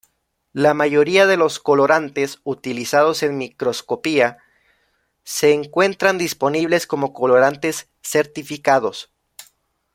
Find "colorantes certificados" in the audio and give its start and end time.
7.13-9.11